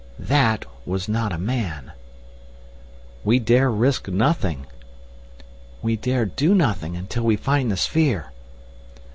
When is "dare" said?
3.37-3.69, 5.95-6.25